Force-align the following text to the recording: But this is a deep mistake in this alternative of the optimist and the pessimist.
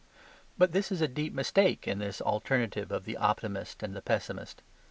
But 0.57 0.71
this 0.71 0.91
is 0.91 0.99
a 0.99 1.07
deep 1.07 1.31
mistake 1.31 1.87
in 1.87 1.99
this 1.99 2.21
alternative 2.21 2.91
of 2.91 3.05
the 3.05 3.17
optimist 3.17 3.83
and 3.83 3.95
the 3.95 4.01
pessimist. 4.01 4.63